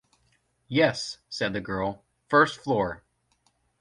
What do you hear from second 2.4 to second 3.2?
floor'.